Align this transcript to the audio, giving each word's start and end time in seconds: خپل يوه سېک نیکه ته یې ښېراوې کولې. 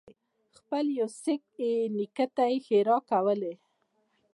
خپل 0.57 0.85
يوه 0.99 1.11
سېک 1.23 1.43
نیکه 1.95 2.25
ته 2.35 2.43
یې 2.51 2.57
ښېراوې 2.65 3.07
کولې. 3.09 3.53